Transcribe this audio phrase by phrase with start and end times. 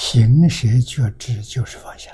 [0.00, 2.12] 行邪觉知就是放下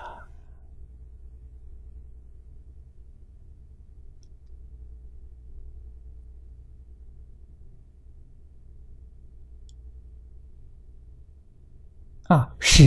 [12.29, 12.57] 啊！
[12.59, 12.83] 舍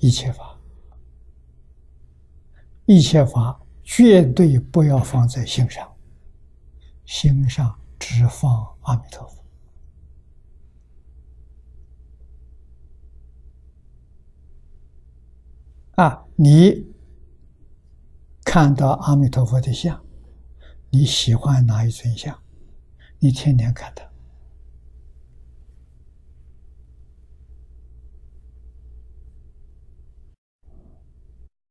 [0.00, 0.60] 一切法，
[2.84, 5.96] 一切法绝对不要放在心上，
[7.06, 9.42] 心上只放阿弥陀佛。
[15.96, 16.94] 啊，你
[18.44, 20.04] 看到阿弥陀佛的像，
[20.90, 22.38] 你喜欢哪一尊像？
[23.18, 24.04] 你天天看他，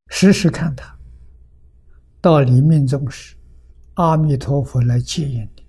[0.07, 0.97] 时时看他。
[2.19, 3.35] 到你命中时，
[3.93, 5.63] 阿弥陀佛来接引你，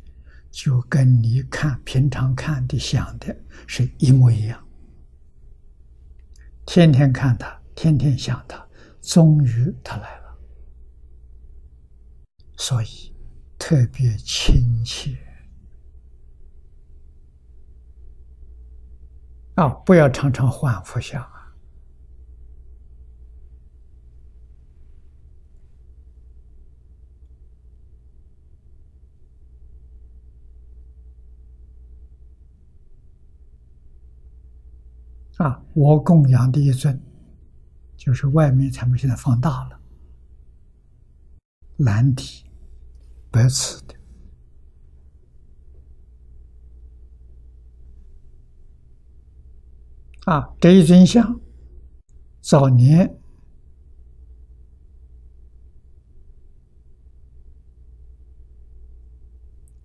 [0.50, 3.36] 就跟你看平常看的想的
[3.66, 4.66] 是一模一样。
[6.64, 7.54] 天天看他。
[7.78, 8.65] 天天想他，
[9.06, 10.36] 终于他来了，
[12.56, 13.14] 所以
[13.56, 15.16] 特别亲切
[19.54, 19.68] 啊！
[19.68, 21.54] 不要常常换佛像啊！
[35.38, 37.05] 啊，我供养的一尊。
[37.96, 39.80] 就是外面咱们现在放大了，
[41.78, 42.44] 蓝底
[43.30, 43.94] 白瓷的
[50.26, 51.40] 啊，这一尊像
[52.40, 53.18] 早年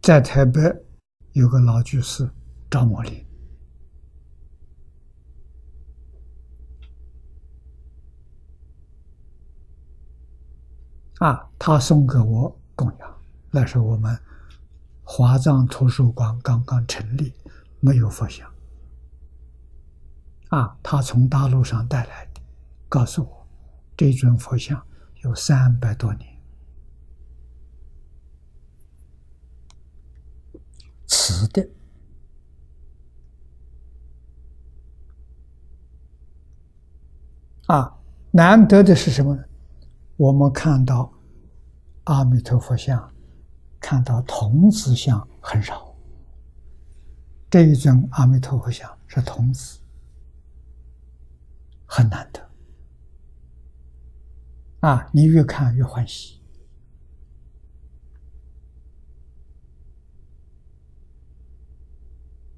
[0.01, 0.61] 在台北
[1.33, 2.29] 有个老居士
[2.69, 3.30] 张某林。
[11.21, 13.17] 啊，他送给我供养。
[13.51, 14.19] 那时候我们
[15.03, 17.31] 华藏图书馆刚刚成立，
[17.79, 18.51] 没有佛像。
[20.49, 22.41] 啊，他从大陆上带来的，
[22.89, 23.47] 告诉我，
[23.95, 24.83] 这尊佛像
[25.21, 26.27] 有三百多年，
[31.05, 31.69] 瓷的。
[37.67, 37.95] 啊，
[38.31, 39.43] 难得的是什么呢？
[40.21, 41.11] 我们看到
[42.03, 43.11] 阿弥陀佛像，
[43.79, 45.95] 看到童子像很少。
[47.49, 49.79] 这一尊阿弥陀佛像是童子，
[51.87, 52.47] 很难得。
[54.81, 56.39] 啊，你越看越欢喜，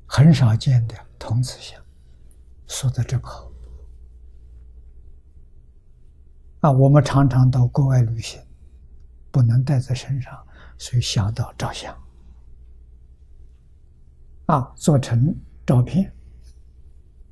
[0.05, 1.81] 很少见的童子像，
[2.67, 3.52] 说的真好。
[6.63, 8.41] 啊，我们常常到国外旅行，
[9.29, 10.47] 不能带在身上，
[10.77, 11.93] 所以想到照相，
[14.45, 15.35] 啊，做成
[15.65, 16.09] 照片，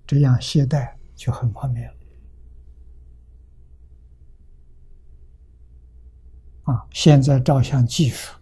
[0.05, 1.95] 这样携带就很方便了。
[6.63, 8.37] 啊，现在照相技术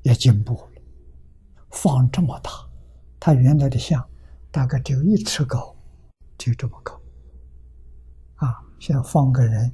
[0.00, 0.82] 也进步了，
[1.72, 2.50] 放这么大，
[3.20, 4.02] 它原来的像
[4.50, 5.76] 大概只有一尺高，
[6.38, 6.98] 就这么高。
[8.78, 9.72] 像放个人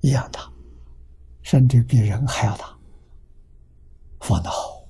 [0.00, 0.50] 一样大，
[1.42, 2.76] 甚至比人还要大，
[4.20, 4.86] 放的好。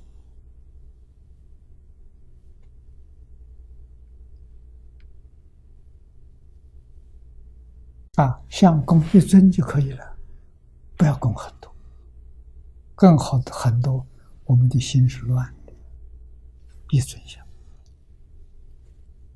[8.16, 10.16] 啊，像供一尊就可以了，
[10.96, 11.74] 不要供很多。
[12.94, 14.06] 更好的很多，
[14.44, 15.72] 我们的心是乱的，
[16.90, 17.44] 一尊像。